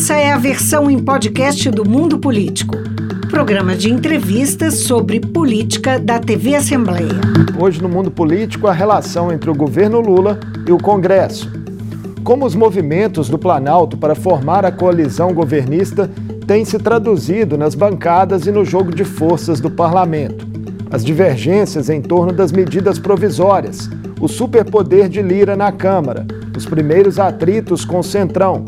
[0.00, 2.76] Essa é a versão em podcast do Mundo Político,
[3.28, 7.20] programa de entrevistas sobre política da TV Assembleia.
[7.60, 11.50] Hoje no Mundo Político, a relação entre o governo Lula e o Congresso.
[12.22, 16.08] Como os movimentos do Planalto para formar a coalizão governista
[16.46, 20.46] têm se traduzido nas bancadas e no jogo de forças do parlamento.
[20.92, 23.90] As divergências em torno das medidas provisórias,
[24.20, 26.24] o superpoder de Lira na Câmara,
[26.56, 28.64] os primeiros atritos com o Centrão,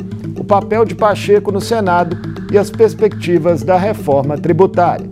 [0.50, 2.18] papel de Pacheco no Senado
[2.52, 5.08] e as perspectivas da reforma tributária.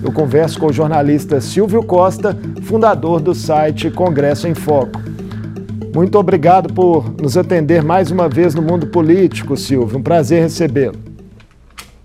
[0.00, 5.00] Eu converso com o jornalista Silvio Costa, fundador do site Congresso em Foco.
[5.92, 9.98] Muito obrigado por nos atender mais uma vez no mundo político, Silvio.
[9.98, 10.94] Um prazer recebê-lo.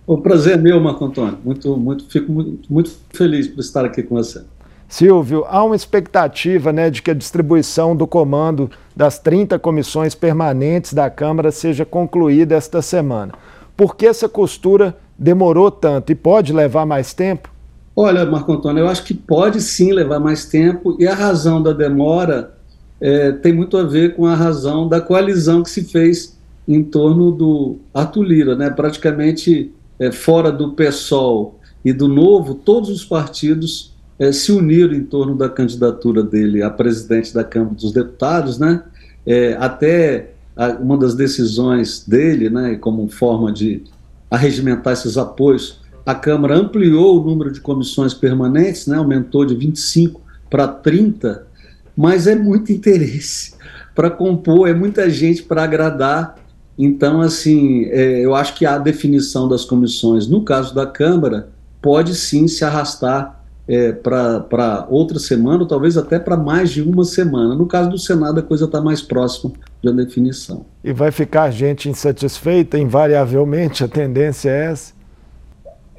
[0.07, 1.37] O prazer é meu, Marco Antônio.
[1.45, 4.41] Muito, muito, fico muito, muito feliz por estar aqui com você.
[4.87, 10.93] Silvio, há uma expectativa né, de que a distribuição do comando das 30 comissões permanentes
[10.93, 13.33] da Câmara seja concluída esta semana.
[13.75, 17.49] Por que essa costura demorou tanto e pode levar mais tempo?
[17.95, 21.71] Olha, Marco Antônio, eu acho que pode sim levar mais tempo e a razão da
[21.71, 22.53] demora
[22.99, 26.37] é, tem muito a ver com a razão da coalizão que se fez
[26.67, 28.69] em torno do Arthur Lira, né?
[28.69, 35.03] praticamente é, fora do PSOL e do Novo, todos os partidos é, se uniram em
[35.03, 38.83] torno da candidatura dele a presidente da Câmara dos Deputados, né?
[39.25, 43.83] É, até a, uma das decisões dele, né, como forma de
[44.29, 50.21] arregimentar esses apoios, a Câmara ampliou o número de comissões permanentes, né, aumentou de 25
[50.49, 51.47] para 30,
[51.95, 53.55] mas é muito interesse
[53.95, 56.37] para compor, é muita gente para agradar.
[56.77, 61.49] Então, assim, é, eu acho que a definição das comissões, no caso da Câmara,
[61.81, 63.34] pode sim se arrastar
[63.67, 67.55] é, para outra semana, ou talvez até para mais de uma semana.
[67.55, 70.65] No caso do Senado, a coisa está mais próxima de uma definição.
[70.83, 74.93] E vai ficar gente insatisfeita, invariavelmente, a tendência é essa?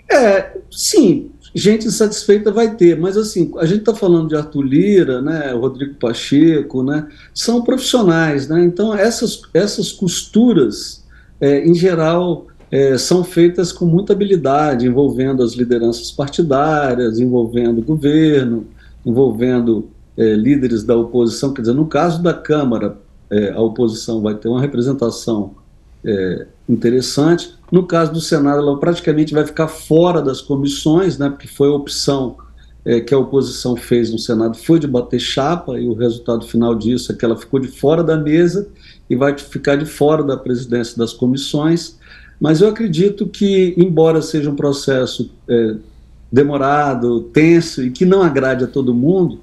[0.09, 5.23] É, sim, gente insatisfeita vai ter, mas assim, a gente está falando de Arthur Lira,
[5.23, 11.03] né, Rodrigo Pacheco, né, são profissionais, né, então essas, essas costuras,
[11.41, 17.85] é, em geral, é, são feitas com muita habilidade, envolvendo as lideranças partidárias, envolvendo o
[17.85, 18.67] governo,
[19.05, 21.53] envolvendo é, líderes da oposição.
[21.53, 22.99] Quer dizer, no caso da Câmara,
[23.31, 25.55] é, a oposição vai ter uma representação
[26.05, 27.55] é, interessante.
[27.71, 31.73] No caso do Senado, ela praticamente vai ficar fora das comissões, né, porque foi a
[31.73, 32.37] opção
[32.85, 36.75] é, que a oposição fez no Senado, foi de bater chapa, e o resultado final
[36.75, 38.69] disso é que ela ficou de fora da mesa
[39.11, 41.99] e vai ficar de fora da presidência das comissões.
[42.41, 45.75] Mas eu acredito que, embora seja um processo é,
[46.31, 49.41] demorado, tenso e que não agrade a todo mundo,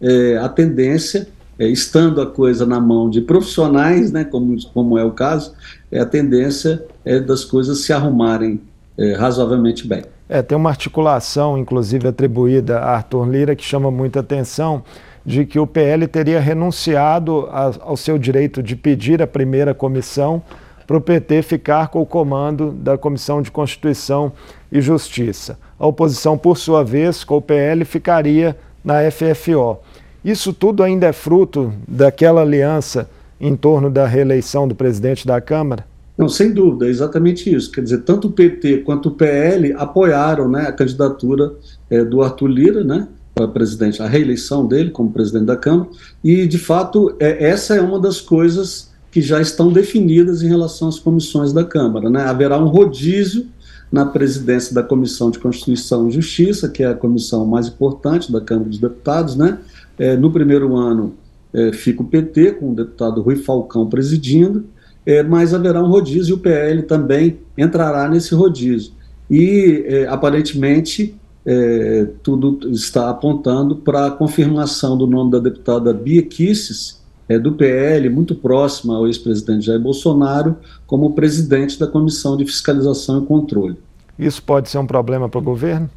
[0.00, 5.04] é, a tendência, é, estando a coisa na mão de profissionais, né, como, como é
[5.04, 5.52] o caso,
[5.90, 8.60] é, a tendência é das coisas se arrumarem
[8.98, 10.02] é, razoavelmente bem.
[10.28, 14.82] É, tem uma articulação, inclusive atribuída a Arthur Lira, que chama muita atenção,
[15.24, 20.42] de que o PL teria renunciado a, ao seu direito de pedir a primeira comissão
[20.86, 24.32] para o PT ficar com o comando da Comissão de Constituição
[24.70, 25.58] e Justiça.
[25.78, 29.78] A oposição, por sua vez, com o PL, ficaria na FFO.
[30.24, 33.08] Isso tudo ainda é fruto daquela aliança
[33.40, 35.84] em torno da reeleição do presidente da Câmara?
[36.16, 37.72] Não, sem dúvida, é exatamente isso.
[37.72, 41.52] Quer dizer, tanto o PT quanto o PL apoiaram né, a candidatura
[41.90, 45.88] é, do Arthur Lira, né, para presidente, a reeleição dele como presidente da Câmara,
[46.22, 50.88] e de fato é, essa é uma das coisas que já estão definidas em relação
[50.88, 52.08] às comissões da Câmara.
[52.08, 52.22] Né?
[52.22, 53.46] Haverá um rodízio
[53.92, 58.40] na presidência da Comissão de Constituição e Justiça, que é a comissão mais importante da
[58.40, 59.36] Câmara dos Deputados.
[59.36, 59.58] Né?
[59.98, 61.12] É, no primeiro ano
[61.52, 64.64] é, fica o PT, com o deputado Rui Falcão presidindo,
[65.04, 68.92] é, mas haverá um rodízio e o PL também entrará nesse rodízio.
[69.30, 76.22] E, é, aparentemente, é, tudo está apontando para a confirmação do nome da deputada Bia
[76.22, 77.01] Kisses,
[77.32, 80.56] é, do PL, muito próxima ao ex-presidente Jair Bolsonaro,
[80.86, 83.76] como presidente da Comissão de Fiscalização e Controle.
[84.18, 85.88] Isso pode ser um problema para o governo?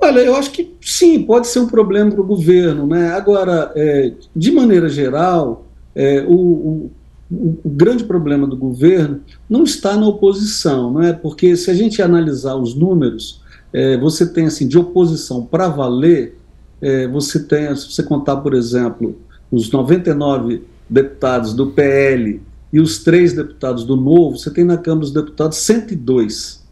[0.00, 2.86] Olha, eu acho que sim, pode ser um problema para o governo.
[2.86, 3.12] Né?
[3.12, 5.64] Agora, é, de maneira geral,
[5.94, 6.90] é, o, o,
[7.30, 11.12] o, grande problema do governo não está na oposição, não é?
[11.12, 13.40] porque se a gente analisar os números,
[13.72, 16.38] é, você tem assim, de oposição para valer,
[16.82, 19.16] é, você tem, se você contar, por exemplo,
[19.50, 22.40] os 99 deputados do PL
[22.72, 26.64] e os três deputados do Novo, você tem na Câmara dos Deputados 102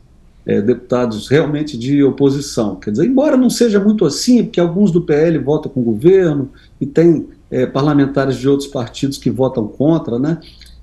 [0.44, 2.76] é, deputados realmente de oposição.
[2.76, 6.50] Quer dizer, embora não seja muito assim, porque alguns do PL votam com o governo
[6.80, 10.38] e tem é, parlamentares de outros partidos que votam contra, né?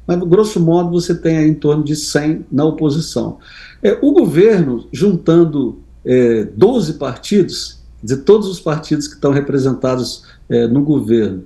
[0.07, 3.37] mas grosso modo você tem aí em torno de 100 na oposição.
[3.83, 10.67] É, o governo, juntando é, 12 partidos, de todos os partidos que estão representados é,
[10.67, 11.43] no governo,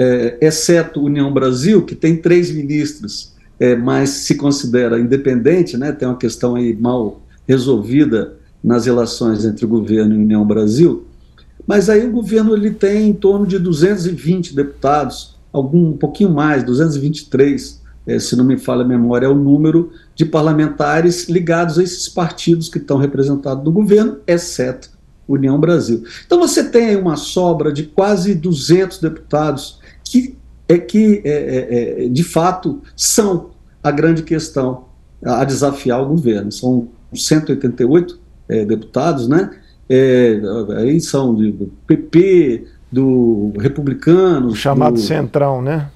[0.00, 6.08] é, exceto União Brasil, que tem três ministros, é, mas se considera independente, né, tem
[6.08, 8.32] uma questão aí mal resolvida
[8.64, 11.06] nas relações entre o governo e União Brasil,
[11.66, 16.64] mas aí o governo ele tem em torno de 220 deputados, algum um pouquinho mais,
[16.64, 21.82] 223, é, se não me falha a memória, é o número de parlamentares ligados a
[21.82, 24.88] esses partidos que estão representados no governo, exceto
[25.28, 26.04] União Brasil.
[26.24, 29.79] Então você tem aí uma sobra de quase 200 deputados
[30.10, 30.36] que
[30.68, 33.50] é que é, é, é, de fato são
[33.82, 34.84] a grande questão
[35.24, 36.52] a desafiar o governo.
[36.52, 38.18] São 188
[38.48, 39.50] é, deputados, né?
[39.88, 40.40] É,
[40.78, 45.90] aí são do PP, do republicano, o chamado do, Centrão, né?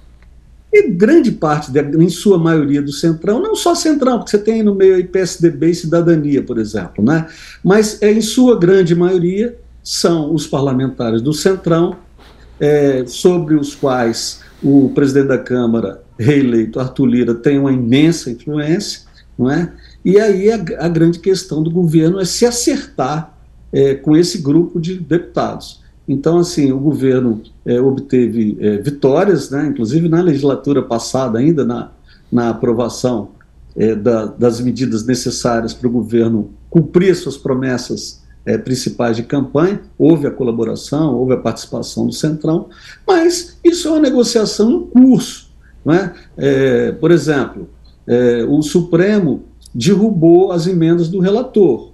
[0.72, 4.64] E grande parte, de, em sua maioria, do Centrão, não só Centrão, porque você tem
[4.64, 7.28] no meio aí PSDB e Cidadania, por exemplo, né?
[7.62, 11.96] Mas é, em sua grande maioria são os parlamentares do Centrão,
[12.60, 19.02] é, sobre os quais o presidente da Câmara, reeleito Arthur Lira, tem uma imensa influência,
[19.38, 19.70] não é?
[20.04, 23.36] E aí a, a grande questão do governo é se acertar
[23.72, 25.82] é, com esse grupo de deputados.
[26.06, 31.90] Então, assim, o governo é, obteve é, vitórias, né, inclusive na legislatura passada, ainda na,
[32.30, 33.30] na aprovação
[33.74, 39.80] é, da, das medidas necessárias para o governo cumprir suas promessas é, principais de campanha,
[39.98, 42.68] houve a colaboração, houve a participação do Centrão,
[43.06, 45.50] mas isso é uma negociação em curso.
[45.84, 46.12] Né?
[46.36, 47.68] É, por exemplo,
[48.06, 49.44] é, o Supremo
[49.74, 51.92] derrubou as emendas do relator.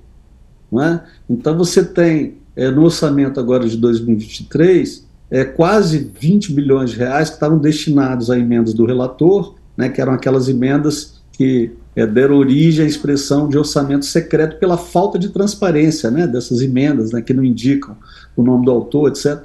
[0.70, 1.02] Né?
[1.28, 7.28] Então você tem é, no orçamento agora de 2023 é, quase 20 bilhões de reais
[7.28, 12.36] que estavam destinados a emendas do relator, né, que eram aquelas emendas que é, deram
[12.36, 17.34] origem à expressão de orçamento secreto pela falta de transparência né, dessas emendas, né, que
[17.34, 17.96] não indicam
[18.36, 19.44] o nome do autor, etc.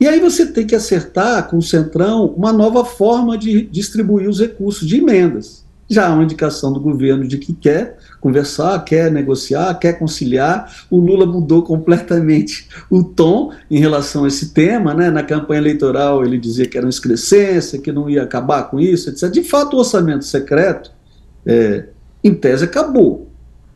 [0.00, 4.40] E aí você tem que acertar com o Centrão uma nova forma de distribuir os
[4.40, 5.62] recursos de emendas.
[5.88, 10.86] Já há uma indicação do governo de que quer conversar, quer negociar, quer conciliar.
[10.90, 14.94] O Lula mudou completamente o tom em relação a esse tema.
[14.94, 15.10] Né?
[15.10, 19.10] Na campanha eleitoral ele dizia que era uma excrescência, que não ia acabar com isso,
[19.10, 19.30] etc.
[19.30, 20.90] De fato, o orçamento secreto
[21.46, 21.86] é,
[22.22, 23.28] em tese, acabou.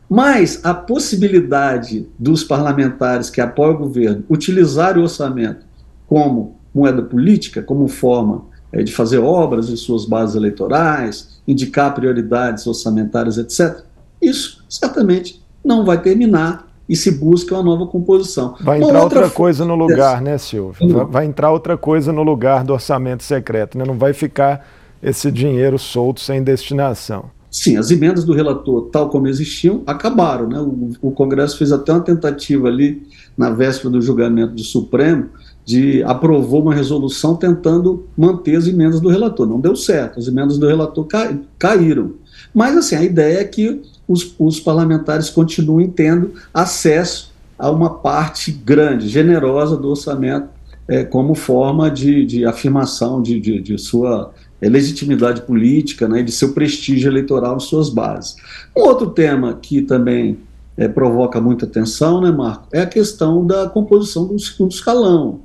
[0.09, 5.67] Mas a possibilidade dos parlamentares que apoiam o governo utilizarem o orçamento
[6.07, 12.67] como moeda política, como forma é, de fazer obras em suas bases eleitorais, indicar prioridades
[12.67, 13.85] orçamentárias, etc.,
[14.21, 18.55] isso certamente não vai terminar e se busca uma nova composição.
[18.61, 20.89] Vai entrar outra, outra coisa no lugar, né, Silvio?
[20.89, 23.85] Vai, vai, entrar outra coisa no lugar do orçamento secreto, né?
[23.85, 24.67] Não vai ficar
[25.03, 27.31] esse dinheiro solto sem destinação.
[27.56, 30.47] Sim, as emendas do relator, tal como existiam, acabaram.
[30.47, 30.61] Né?
[30.61, 33.03] O, o, Congresso fez até uma tentativa ali,
[33.35, 35.31] na véspera do julgamento do Supremo,
[35.64, 39.47] de aprovou uma resolução tentando manter as emendas do relator.
[39.47, 42.12] Não deu certo, as emendas do relator ca, caíram.
[42.53, 48.52] Mas, assim, a ideia é que os, os parlamentares continuem tendo acesso a uma parte
[48.52, 50.49] grande, generosa do orçamento,
[50.87, 54.31] é, como forma de, de afirmação de, de, de sua
[54.61, 58.37] é, legitimidade política né, e de seu prestígio eleitoral em suas bases.
[58.76, 60.38] Um outro tema que também
[60.76, 65.40] é, provoca muita atenção, né, Marco, é a questão da composição do segundo escalão.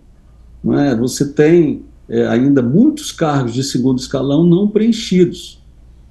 [0.63, 0.95] Não é?
[0.95, 5.61] Você tem é, ainda muitos cargos de segundo escalão não preenchidos.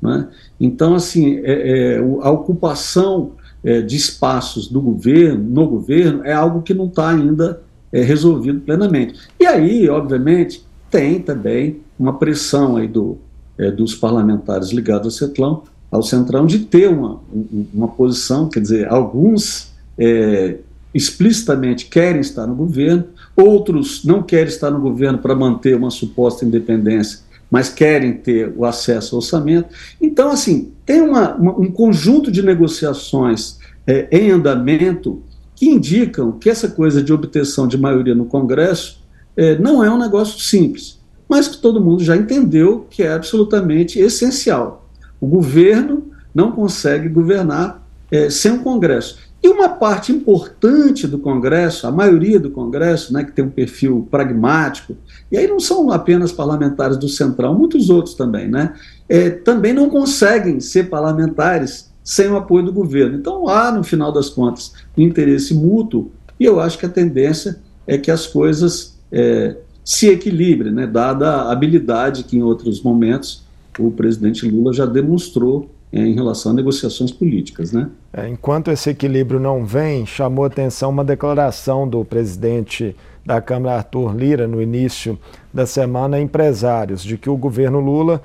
[0.00, 0.28] Né?
[0.58, 3.32] Então, assim, é, é, a ocupação
[3.62, 9.18] é, de espaços do governo, no governo, é algo que não está ainda resolvido plenamente.
[9.38, 13.18] E aí, obviamente, tem também uma pressão aí do,
[13.58, 17.20] é, dos parlamentares ligados ao Centrão, ao Centrão de ter uma,
[17.72, 20.56] uma posição, quer dizer, alguns é,
[20.94, 23.04] explicitamente querem estar no governo,
[23.36, 27.20] outros não querem estar no governo para manter uma suposta independência,
[27.50, 29.68] mas querem ter o acesso ao orçamento.
[30.00, 35.22] Então, assim, tem uma, uma, um conjunto de negociações é, em andamento
[35.56, 38.99] que indicam que essa coisa de obtenção de maioria no Congresso
[39.36, 44.00] é, não é um negócio simples mas que todo mundo já entendeu que é absolutamente
[44.00, 44.90] essencial.
[45.20, 49.16] O governo não consegue governar é, sem um Congresso.
[49.40, 54.08] E uma parte importante do Congresso, a maioria do Congresso, né, que tem um perfil
[54.10, 54.96] pragmático,
[55.30, 58.74] e aí não são apenas parlamentares do Central, muitos outros também, né,
[59.08, 63.16] é, também não conseguem ser parlamentares sem o apoio do governo.
[63.16, 66.10] Então há, no final das contas, um interesse mútuo,
[66.40, 71.28] e eu acho que a tendência é que as coisas é, se equilibre, né, dada
[71.28, 73.44] a habilidade que em outros momentos
[73.78, 77.72] o presidente Lula já demonstrou é, em relação a negociações políticas.
[77.72, 77.88] Né?
[78.12, 84.14] É, enquanto esse equilíbrio não vem, chamou atenção uma declaração do presidente da Câmara, Arthur
[84.14, 85.18] Lira, no início
[85.52, 88.22] da semana, a empresários, de que o governo Lula,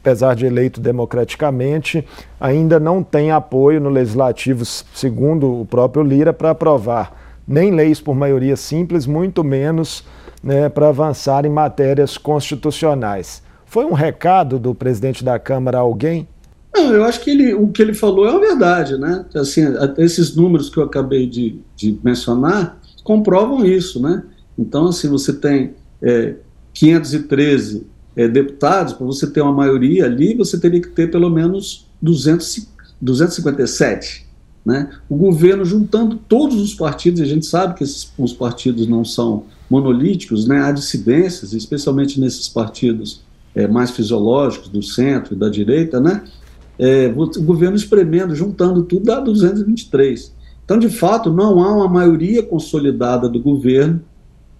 [0.00, 2.04] apesar de eleito democraticamente,
[2.40, 8.14] ainda não tem apoio no legislativo, segundo o próprio Lira, para aprovar nem leis por
[8.14, 10.04] maioria simples, muito menos
[10.42, 13.42] né, para avançar em matérias constitucionais.
[13.64, 16.28] Foi um recado do presidente da Câmara a alguém?
[16.74, 19.24] Não, eu acho que ele, o que ele falou é a verdade, né?
[19.34, 19.62] Assim,
[19.96, 24.22] esses números que eu acabei de, de mencionar comprovam isso, né?
[24.58, 26.34] Então, assim, você tem é,
[26.74, 31.88] 513 é, deputados, para você ter uma maioria ali, você teria que ter pelo menos
[32.02, 32.68] 200,
[33.00, 34.27] 257.
[34.68, 34.90] Né?
[35.08, 39.02] O governo juntando todos os partidos, e a gente sabe que esses, os partidos não
[39.02, 40.60] são monolíticos, né?
[40.60, 43.22] há dissidências, especialmente nesses partidos
[43.54, 46.22] é, mais fisiológicos, do centro e da direita, né?
[46.78, 50.34] É, o governo espremendo, juntando tudo, dá 223.
[50.66, 54.02] Então, de fato, não há uma maioria consolidada do governo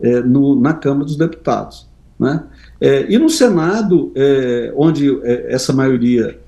[0.00, 1.86] é, no, na Câmara dos Deputados.
[2.18, 2.42] Né?
[2.80, 6.38] É, e no Senado, é, onde é, essa maioria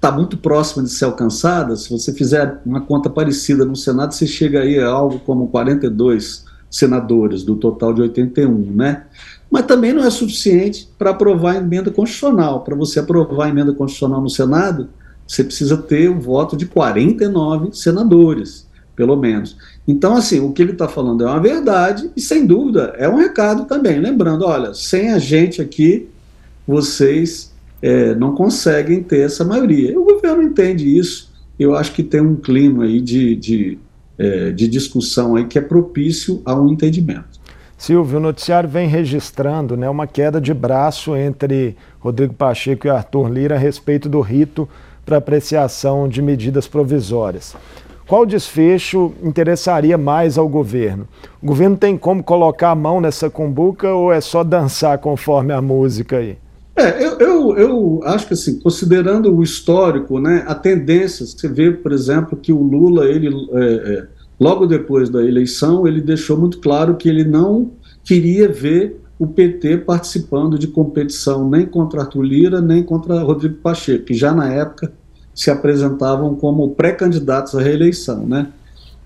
[0.00, 4.26] está muito próxima de ser alcançada, se você fizer uma conta parecida no Senado, você
[4.26, 9.04] chega aí a algo como 42 senadores, do total de 81, né?
[9.50, 12.64] Mas também não é suficiente para aprovar a emenda constitucional.
[12.64, 14.88] Para você aprovar a emenda constitucional no Senado,
[15.28, 18.66] você precisa ter o voto de 49 senadores,
[18.96, 19.58] pelo menos.
[19.86, 23.16] Então, assim, o que ele está falando é uma verdade e, sem dúvida, é um
[23.16, 24.00] recado também.
[24.00, 26.08] Lembrando, olha, sem a gente aqui,
[26.66, 27.49] vocês
[27.82, 29.98] é, não conseguem ter essa maioria.
[29.98, 31.30] O governo entende isso.
[31.58, 33.78] Eu acho que tem um clima aí de, de,
[34.18, 37.40] é, de discussão aí que é propício a um entendimento.
[37.76, 43.30] Silvio, o noticiário vem registrando né, uma queda de braço entre Rodrigo Pacheco e Arthur
[43.30, 44.68] Lira a respeito do rito
[45.04, 47.56] para apreciação de medidas provisórias.
[48.06, 51.08] Qual desfecho interessaria mais ao governo?
[51.40, 55.62] O governo tem como colocar a mão nessa cumbuca ou é só dançar conforme a
[55.62, 56.36] música aí?
[56.80, 61.70] É, eu, eu, eu acho que assim, considerando o histórico, né, a tendência, você vê,
[61.70, 64.06] por exemplo, que o Lula, ele, é, é,
[64.40, 67.72] logo depois da eleição, ele deixou muito claro que ele não
[68.02, 74.06] queria ver o PT participando de competição nem contra Arthur Lira, nem contra Rodrigo Pacheco,
[74.06, 74.90] que já na época
[75.34, 78.26] se apresentavam como pré-candidatos à reeleição.
[78.26, 78.46] Né?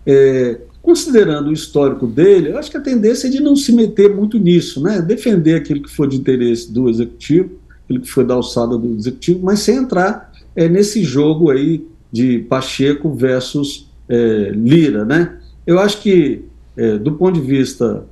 [0.06, 4.14] É, considerando o histórico dele, eu acho que a tendência é de não se meter
[4.14, 5.02] muito nisso, né?
[5.02, 9.40] defender aquilo que for de interesse do executivo, aquilo que foi da alçada do executivo,
[9.42, 15.04] mas sem entrar é, nesse jogo aí de Pacheco versus é, Lira.
[15.04, 15.38] Né?
[15.66, 16.44] Eu acho que,
[16.76, 18.04] é, do ponto de vista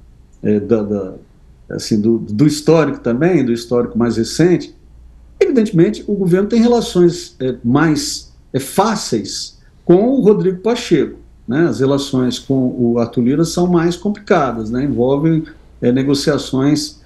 [0.43, 1.14] é, da, da,
[1.71, 4.75] assim, do, do histórico também, do histórico mais recente,
[5.43, 11.19] Evidentemente, o governo tem relações é, mais é, fáceis com o Rodrigo Pacheco.
[11.49, 11.67] Né?
[11.67, 14.85] As relações com o Arthur Lira são mais complicadas, né?
[14.85, 15.43] envolvem
[15.81, 17.00] é, negociações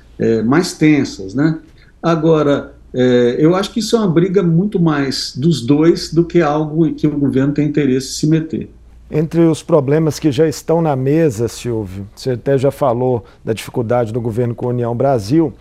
[0.47, 1.35] mais tensas.
[1.35, 1.59] Né?
[2.03, 6.41] Agora, é, eu acho que isso é uma briga muito mais dos dois do que
[6.41, 8.71] algo que o governo tem interesse em se meter.
[9.11, 14.13] Entre os problemas que já estão na mesa, Silvio, você até já falou da dificuldade
[14.13, 15.53] do governo com a União Brasil,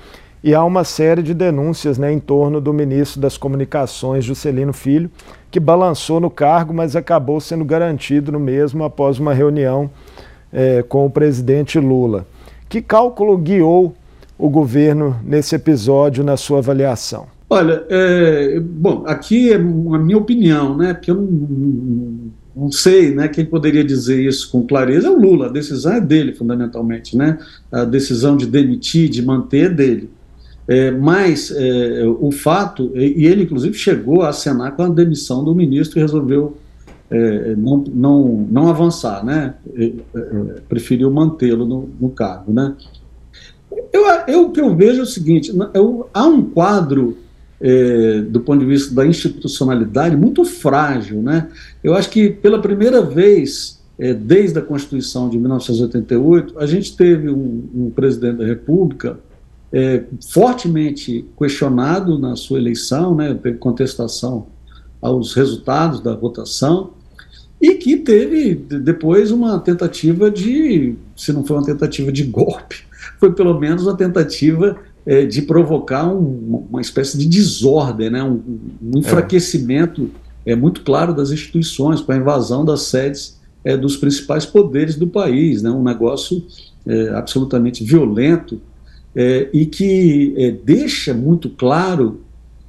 [0.44, 5.10] e há uma série de denúncias né, em torno do ministro das Comunicações, Juscelino Filho,
[5.50, 9.90] que balançou no cargo, mas acabou sendo garantido no mesmo após uma reunião
[10.54, 12.26] é, com o presidente Lula.
[12.70, 13.96] Que cálculo guiou
[14.38, 17.28] o governo nesse episódio, na sua avaliação?
[17.50, 20.94] Olha, é, bom, aqui é a minha opinião, né?
[20.94, 23.28] Porque eu não, não, sei, né?
[23.28, 25.48] Quem poderia dizer isso com clareza é o Lula.
[25.48, 27.38] A decisão é dele, fundamentalmente, né?
[27.72, 30.10] A decisão de demitir, de manter é dele.
[30.68, 35.54] É, mas é, o fato, e ele inclusive chegou a acenar com a demissão do
[35.54, 36.58] ministro e resolveu
[37.10, 39.54] é, não, não, não avançar, né?
[39.76, 40.22] É, é,
[40.68, 42.52] preferiu mantê-lo no, no, cargo.
[42.52, 42.74] Né?
[43.92, 47.18] Eu, eu, o que eu vejo é o seguinte: eu, há um quadro.
[47.58, 51.22] É, do ponto de vista da institucionalidade, muito frágil.
[51.22, 51.50] Né?
[51.82, 53.82] Eu acho que, pela primeira vez,
[54.26, 59.18] desde a Constituição de 1988, a gente teve um, um presidente da República
[59.76, 64.48] é, fortemente questionado na sua eleição, né, teve contestação
[65.02, 66.92] aos resultados da votação,
[67.66, 72.84] e que teve depois uma tentativa de, se não foi uma tentativa de golpe,
[73.20, 78.40] foi pelo menos uma tentativa é, de provocar um, uma espécie de desordem, né, um,
[78.84, 80.12] um enfraquecimento
[80.46, 80.52] é.
[80.52, 80.56] é.
[80.56, 85.64] muito claro das instituições, com a invasão das sedes é, dos principais poderes do país,
[85.64, 86.46] né, um negócio
[86.86, 88.62] é, absolutamente violento,
[89.16, 92.22] é, e que é, deixa muito claro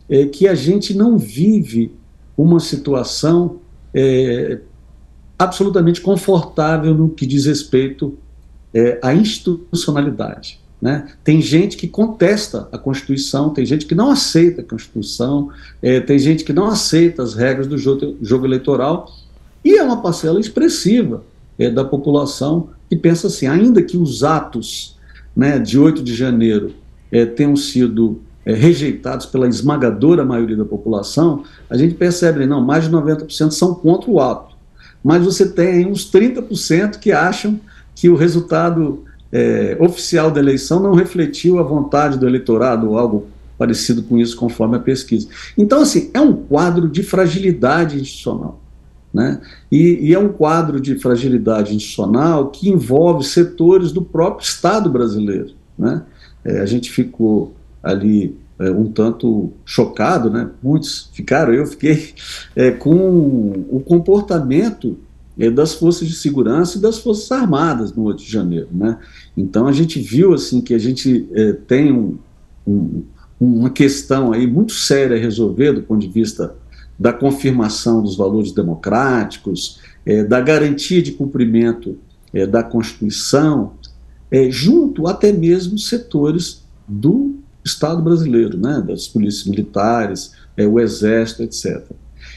[0.09, 1.93] é, que a gente não vive
[2.35, 3.59] uma situação
[3.93, 4.61] é,
[5.39, 8.17] absolutamente confortável no que diz respeito
[8.73, 10.59] é, à institucionalidade.
[10.81, 11.09] Né?
[11.25, 15.51] Tem gente que contesta a Constituição, tem gente que não aceita a Constituição,
[15.81, 19.11] é, tem gente que não aceita as regras do jogo, jogo eleitoral,
[19.65, 21.25] e é uma parcela expressiva
[21.59, 24.97] é, da população que pensa assim: ainda que os atos
[25.35, 26.75] né, de 8 de janeiro
[27.11, 32.85] é, tenham sido é, rejeitados pela esmagadora maioria da população, a gente percebe, não, mais
[32.85, 34.56] de 90% são contra o ato.
[35.07, 37.61] Mas você tem uns 30% que acham
[37.95, 43.29] que o resultado é, oficial da eleição não refletiu a vontade do eleitorado ou algo
[43.57, 45.29] parecido com isso, conforme a pesquisa.
[45.57, 48.61] Então, assim, é um quadro de fragilidade institucional.
[49.15, 49.41] Né?
[49.71, 55.53] E, e, é um quadro de fragilidade institucional que envolve setores do próprio Estado brasileiro.
[55.79, 56.03] Né?
[56.45, 60.51] É, a gente ficou ali é, um tanto chocado, né?
[60.63, 62.15] muitos ficaram, eu fiquei
[62.55, 64.99] é, com o comportamento
[65.39, 68.99] é, das forças de segurança e das forças armadas no 8 de janeiro, né?
[69.37, 72.17] Então a gente viu assim que a gente é, tem um,
[72.67, 73.03] um,
[73.39, 76.55] uma questão aí muito séria a resolver do ponto de vista
[76.99, 81.99] da confirmação dos valores democráticos, é, da garantia de cumprimento
[82.33, 83.73] é, da Constituição,
[84.51, 87.36] junto até mesmo setores do
[87.67, 88.83] Estado brasileiro, né?
[88.87, 91.83] Das polícias militares, é, o Exército, etc.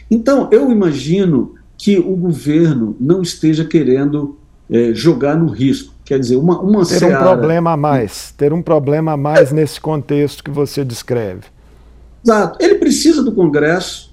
[0.10, 4.38] Então eu imagino que o governo não esteja querendo
[4.70, 5.94] é, jogar no risco.
[6.04, 7.20] Quer dizer, uma, uma Ter seara...
[7.20, 9.56] um problema a mais, ter um problema a mais é.
[9.56, 11.44] nesse contexto que você descreve.
[12.26, 12.58] Exato.
[12.62, 14.10] Ele precisa do Congresso.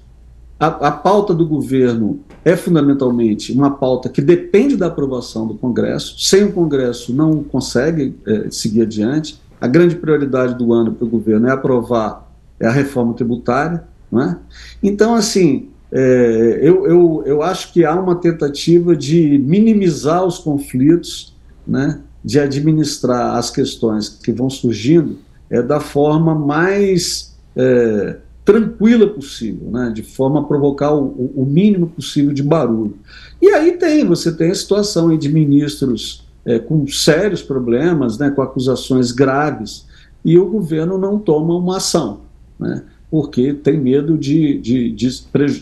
[0.59, 6.15] A, a pauta do governo é fundamentalmente uma pauta que depende da aprovação do Congresso.
[6.19, 9.41] Sem o Congresso não consegue é, seguir adiante.
[9.67, 13.83] A grande prioridade do ano para o governo é aprovar é a reforma tributária.
[14.13, 14.39] Não é?
[14.81, 21.35] Então, assim, é, eu, eu, eu acho que há uma tentativa de minimizar os conflitos,
[21.67, 25.19] né, de administrar as questões que vão surgindo
[25.51, 31.89] é, da forma mais é, tranquila possível, né, de forma a provocar o, o, mínimo
[31.89, 32.97] possível de barulho.
[33.43, 38.41] E aí tem, você tem a situação de ministros é, com sérios problemas, né, com
[38.41, 39.87] acusações graves,
[40.25, 42.21] e o governo não toma uma ação.
[42.59, 42.83] Né?
[43.11, 45.09] porque tem medo de, de, de,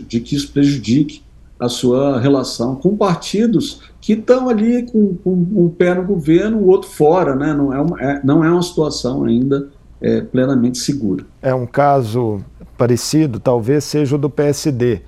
[0.06, 1.22] de que isso prejudique
[1.58, 6.66] a sua relação com partidos que estão ali com, com, um pé no governo, o
[6.66, 7.54] outro fora, né?
[7.54, 9.68] não, é uma, é, não é uma situação ainda
[10.00, 11.24] é, plenamente segura.
[11.40, 12.40] É um caso
[12.76, 15.00] parecido, talvez seja o do PSD,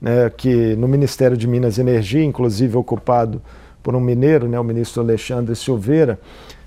[0.00, 3.40] né, que no Ministério de Minas e Energia, inclusive ocupado
[3.82, 6.18] por um mineiro, né, o ministro Alexandre Silveira,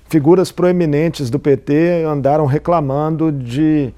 [0.08, 3.92] figuras proeminentes do PT andaram reclamando de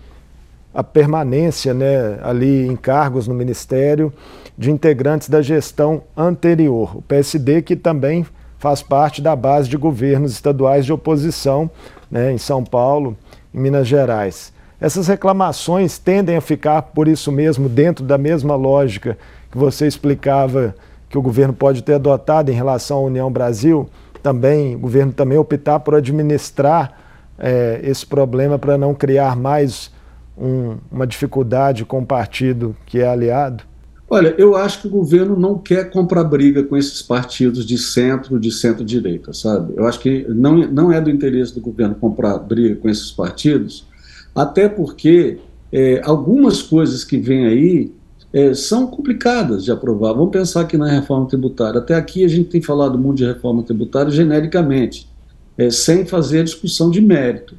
[0.72, 4.12] a permanência né, ali em cargos no Ministério
[4.56, 6.96] de integrantes da gestão anterior.
[6.96, 8.24] O PSD, que também
[8.58, 11.70] faz parte da base de governos estaduais de oposição
[12.10, 13.16] né, em São Paulo
[13.52, 14.52] e Minas Gerais.
[14.80, 19.18] Essas reclamações tendem a ficar, por isso mesmo, dentro da mesma lógica
[19.50, 20.74] que você explicava
[21.08, 23.88] que o governo pode ter adotado em relação à União Brasil,
[24.22, 26.98] também o governo também optar por administrar
[27.38, 29.90] é, esse problema para não criar mais
[30.36, 33.64] um, uma dificuldade com o partido que é aliado?
[34.10, 38.40] Olha, eu acho que o governo não quer comprar briga com esses partidos de centro,
[38.40, 39.74] de centro-direita, sabe?
[39.76, 43.86] Eu acho que não, não é do interesse do governo comprar briga com esses partidos,
[44.34, 45.38] até porque
[45.70, 47.92] é, algumas coisas que vêm aí
[48.32, 50.12] é, são complicadas de aprovar.
[50.12, 51.80] Vamos pensar aqui na reforma tributária.
[51.80, 55.08] Até aqui a gente tem falado muito de reforma tributária genericamente,
[55.56, 57.54] é, sem fazer a discussão de mérito.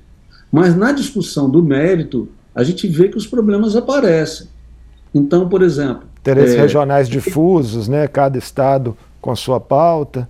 [0.52, 4.48] Mas na discussão do mérito, a gente vê que os problemas aparecem.
[5.14, 6.04] Então, por exemplo.
[6.22, 8.08] Interesses é, regionais difusos, né?
[8.08, 10.28] Cada estado com a sua pauta.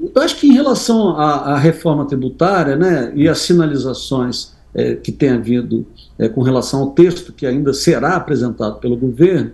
[0.00, 5.12] Eu acho que em relação à, à reforma tributária né, e às sinalizações é, que
[5.12, 5.86] tem havido
[6.18, 9.52] é, com relação ao texto que ainda será apresentado pelo governo,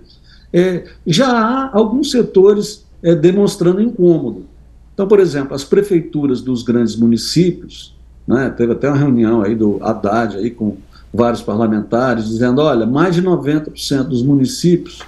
[0.52, 4.44] é, já há alguns setores é, demonstrando incômodo.
[4.94, 7.94] Então, por exemplo, as prefeituras dos grandes municípios,
[8.26, 8.50] né?
[8.50, 10.76] Teve até uma reunião aí do Haddad aí com
[11.12, 15.00] vários parlamentares dizendo, olha, mais de 90% dos municípios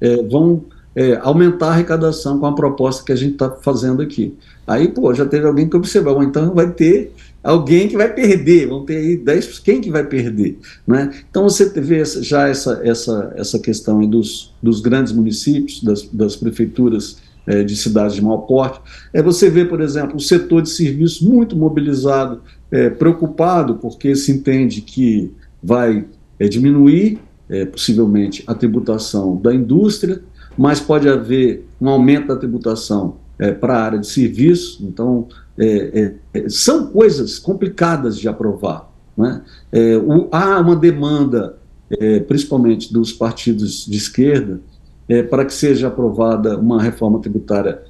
[0.00, 0.64] é, vão
[0.94, 4.34] é, aumentar a arrecadação com a proposta que a gente está fazendo aqui.
[4.66, 7.14] Aí, pô, já teve alguém que observou, então vai ter
[7.46, 10.58] alguém que vai perder, vão ter aí 10%, quem que vai perder?
[10.86, 11.12] Né?
[11.30, 17.18] Então você vê já essa, essa, essa questão dos, dos grandes municípios, das, das prefeituras
[17.46, 18.80] é, de cidades de maior porte,
[19.12, 24.32] é você vê, por exemplo, o setor de serviços muito mobilizado, é, preocupado porque se
[24.32, 25.32] entende que
[25.62, 26.04] vai
[26.40, 30.20] é, diminuir, é, possivelmente, a tributação da indústria,
[30.58, 34.78] mas pode haver um aumento da tributação é, para a área de serviços.
[34.80, 38.90] Então, é, é, são coisas complicadas de aprovar.
[39.16, 39.42] Né?
[40.06, 41.56] O, há uma demanda,
[42.28, 44.60] principalmente dos partidos de esquerda,
[45.30, 47.80] para que seja aprovada uma reforma tributária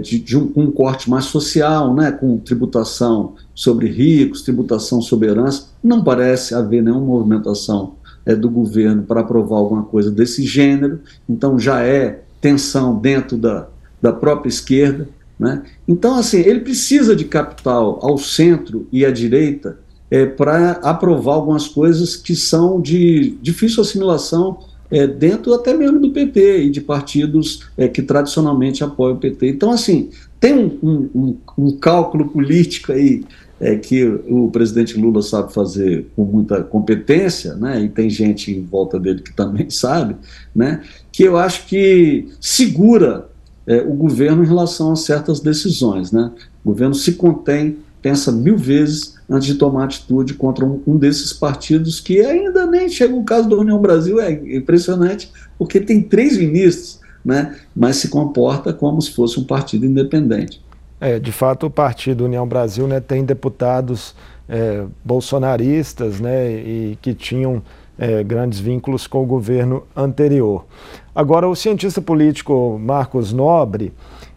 [0.00, 5.68] de, de um, um, corte mais social, né, com tributação sobre ricos, tributação sobre herança.
[5.82, 7.94] Não parece haver nenhuma movimentação
[8.28, 13.66] é, do governo para aprovar alguma coisa desse gênero, então já é tensão dentro da,
[14.00, 15.08] da própria esquerda.
[15.38, 15.62] Né?
[15.86, 19.78] Então, assim, ele precisa de capital ao centro e à direita
[20.10, 24.58] é, para aprovar algumas coisas que são de difícil assimilação
[24.90, 29.48] é, dentro até mesmo do PT e de partidos é, que tradicionalmente apoiam o PT.
[29.48, 33.22] Então, assim, tem um, um, um cálculo político aí
[33.60, 38.62] é, que o presidente Lula sabe fazer com muita competência, né, e tem gente em
[38.62, 40.16] volta dele que também sabe,
[40.54, 43.28] né, que eu acho que segura
[43.68, 46.10] é, o governo em relação a certas decisões.
[46.10, 46.32] Né?
[46.64, 51.34] O governo se contém, pensa mil vezes antes de tomar atitude contra um, um desses
[51.34, 56.38] partidos que ainda nem chega o caso da União Brasil, é impressionante, porque tem três
[56.38, 60.62] ministros, né, mas se comporta como se fosse um partido independente.
[60.98, 64.14] É, de fato, o Partido União Brasil né, tem deputados
[64.48, 67.62] é, bolsonaristas né, e que tinham
[67.98, 70.64] é, grandes vínculos com o governo anterior.
[71.14, 73.92] Agora, o cientista político Marcos Nobre,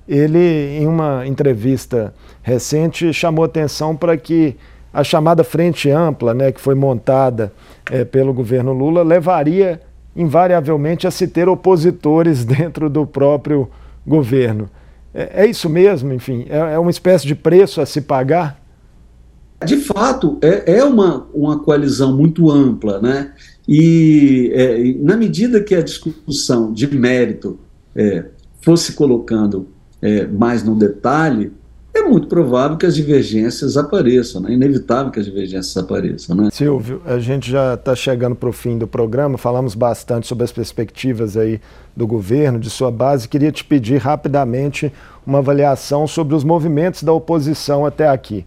[0.07, 4.57] ele, em uma entrevista recente, chamou atenção para que
[4.93, 7.53] a chamada Frente Ampla, né, que foi montada
[7.89, 9.79] é, pelo governo Lula, levaria
[10.15, 13.69] invariavelmente a se ter opositores dentro do próprio
[14.05, 14.69] governo.
[15.13, 18.60] É, é isso mesmo, enfim, é, é, uma espécie de preço a se pagar?
[19.65, 23.31] De fato, é, é uma, uma coalizão muito ampla, né?
[23.67, 27.59] E é, na medida que a discussão de mérito
[27.95, 28.25] é,
[28.61, 29.67] fosse colocando
[30.01, 31.51] é, mais no detalhe,
[31.93, 34.51] é muito provável que as divergências apareçam, né?
[34.51, 36.35] é inevitável que as divergências apareçam.
[36.35, 36.49] Né?
[36.51, 40.53] Silvio, a gente já está chegando para o fim do programa, falamos bastante sobre as
[40.53, 41.59] perspectivas aí
[41.95, 43.27] do governo, de sua base.
[43.27, 44.91] Queria te pedir rapidamente
[45.27, 48.45] uma avaliação sobre os movimentos da oposição até aqui.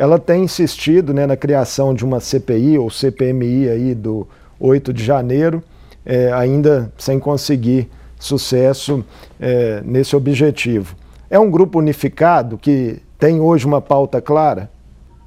[0.00, 4.26] Ela tem insistido né, na criação de uma CPI ou CPMI aí do
[4.58, 5.62] 8 de janeiro,
[6.06, 7.86] é, ainda sem conseguir
[8.18, 9.04] sucesso
[9.38, 10.96] é, nesse objetivo.
[11.28, 14.70] É um grupo unificado que tem hoje uma pauta clara?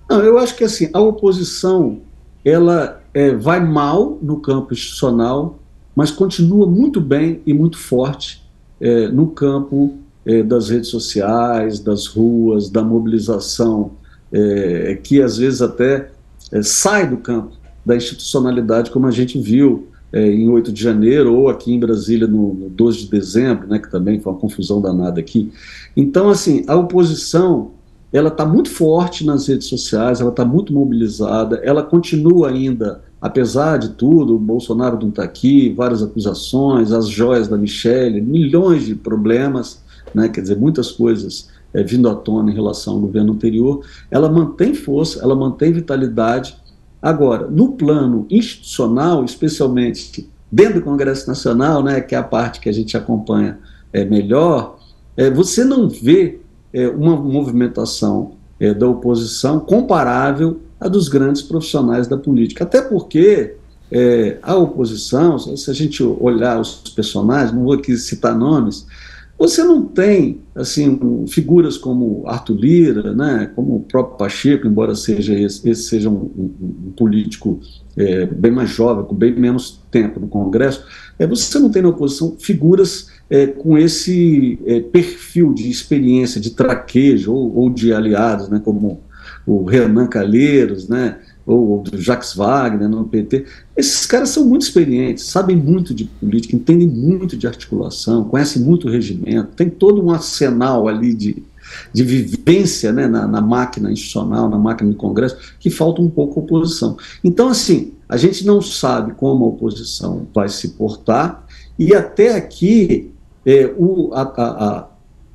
[0.09, 1.99] Não, eu acho que assim, a oposição
[2.43, 5.59] ela é, vai mal no campo institucional,
[5.95, 8.41] mas continua muito bem e muito forte
[8.81, 13.91] é, no campo é, das redes sociais, das ruas, da mobilização,
[14.33, 16.09] é, que às vezes até
[16.51, 17.53] é, sai do campo
[17.85, 22.27] da institucionalidade, como a gente viu é, em 8 de janeiro, ou aqui em Brasília
[22.27, 25.51] no, no 12 de dezembro, né, que também foi uma confusão danada aqui.
[25.95, 27.71] Então, assim, a oposição
[28.11, 33.77] ela está muito forte nas redes sociais, ela está muito mobilizada, ela continua ainda, apesar
[33.77, 38.93] de tudo, o Bolsonaro não está aqui, várias acusações, as joias da Michelle, milhões de
[38.93, 39.81] problemas,
[40.13, 44.29] né, quer dizer, muitas coisas é, vindo à tona em relação ao governo anterior, ela
[44.29, 46.55] mantém força, ela mantém vitalidade,
[47.03, 52.69] Agora, no plano institucional, especialmente dentro do Congresso Nacional, né, que é a parte que
[52.69, 53.59] a gente acompanha
[53.91, 54.79] é, melhor,
[55.17, 56.39] é, você não vê
[56.71, 62.63] é, uma movimentação é, da oposição comparável à dos grandes profissionais da política.
[62.63, 63.55] Até porque
[63.91, 68.87] é, a oposição, se a gente olhar os personagens, não vou aqui citar nomes,
[69.37, 75.33] você não tem assim figuras como Arthur Lira, né, como o próprio Pacheco, embora seja
[75.33, 76.53] esse, esse seja um, um,
[76.87, 77.59] um político
[77.97, 80.85] é, bem mais jovem, com bem menos tempo no Congresso,
[81.17, 86.51] é, você não tem na oposição figuras é, com esse é, perfil de experiência, de
[86.51, 89.01] traquejo ou, ou de aliados, né, como
[89.45, 93.45] o Renan Calheiros, né, ou do Jacques Wagner no PT.
[93.75, 98.87] Esses caras são muito experientes, sabem muito de política, entendem muito de articulação, conhecem muito
[98.87, 101.43] o regimento, tem todo um arsenal ali de,
[101.91, 106.39] de vivência né, na, na, máquina institucional, na máquina do Congresso, que falta um pouco
[106.39, 106.97] a oposição.
[107.23, 111.45] Então, assim, a gente não sabe como a oposição vai se portar,
[111.77, 113.11] e até aqui
[113.45, 114.87] é, o, a, a,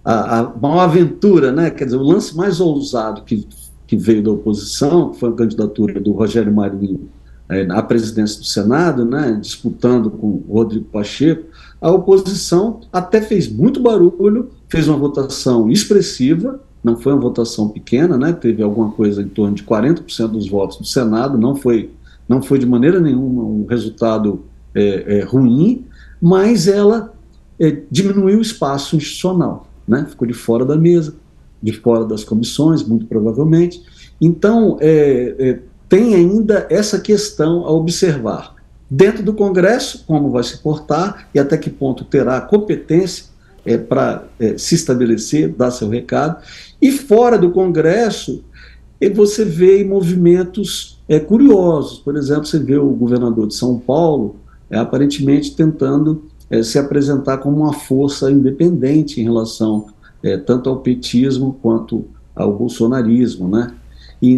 [0.04, 3.46] a, a aventura, né, quer dizer, o lance mais ousado que
[3.88, 7.08] que veio da oposição, que foi a candidatura do Rogério Marinho
[7.48, 11.46] é, à presidência do Senado, né, disputando com Rodrigo Pacheco,
[11.80, 18.18] a oposição até fez muito barulho, fez uma votação expressiva, não foi uma votação pequena,
[18.18, 21.90] né, teve alguma coisa em torno de 40% dos votos do Senado, não foi
[22.28, 25.86] não foi de maneira nenhuma um resultado é, é, ruim,
[26.20, 27.14] mas ela
[27.58, 30.04] é, diminuiu o espaço institucional, né?
[30.06, 31.14] ficou de fora da mesa,
[31.62, 33.82] de fora das comissões, muito provavelmente.
[34.20, 38.54] Então, é, é, tem ainda essa questão a observar.
[38.90, 43.26] Dentro do Congresso, como vai se portar e até que ponto terá competência
[43.64, 46.42] é, para é, se estabelecer, dar seu recado.
[46.80, 48.42] E fora do Congresso,
[49.14, 51.98] você vê movimentos é, curiosos.
[51.98, 54.36] Por exemplo, você vê o governador de São Paulo
[54.70, 56.24] é, aparentemente tentando
[56.64, 59.88] se apresentar como uma força independente em relação
[60.22, 62.04] é, tanto ao petismo quanto
[62.34, 63.72] ao bolsonarismo, né?
[64.20, 64.30] E,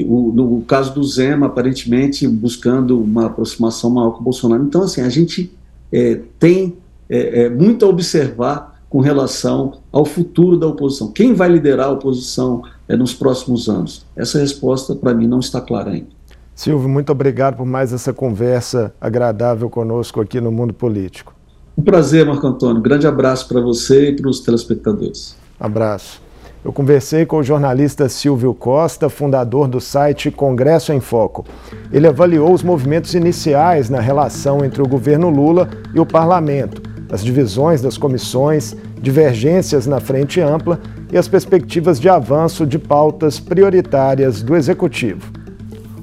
[0.00, 4.64] e o, no caso do Zema, aparentemente buscando uma aproximação maior com o Bolsonaro.
[4.64, 5.52] Então, assim, a gente
[5.92, 6.76] é, tem
[7.08, 11.12] é, é, muito a observar com relação ao futuro da oposição.
[11.12, 14.06] Quem vai liderar a oposição é, nos próximos anos?
[14.16, 16.16] Essa resposta, para mim, não está clara ainda.
[16.54, 21.35] Silvio, muito obrigado por mais essa conversa agradável conosco aqui no Mundo Político.
[21.76, 22.80] Um prazer, Marco Antônio.
[22.80, 25.36] Grande abraço para você e para os telespectadores.
[25.60, 26.22] Abraço.
[26.64, 31.44] Eu conversei com o jornalista Silvio Costa, fundador do site Congresso em Foco.
[31.92, 37.22] Ele avaliou os movimentos iniciais na relação entre o governo Lula e o parlamento, as
[37.22, 40.80] divisões das comissões, divergências na frente ampla
[41.12, 45.30] e as perspectivas de avanço de pautas prioritárias do executivo.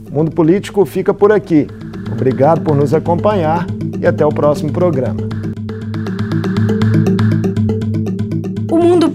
[0.10, 1.68] O Mundo Político fica por aqui.
[2.10, 3.68] Obrigado por nos acompanhar
[4.00, 5.43] e até o próximo programa.